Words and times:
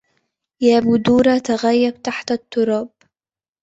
يا 0.61 0.79
بدورا 0.79 1.37
تغيب 1.37 2.01
تحت 2.03 2.31
التراب 2.31 2.89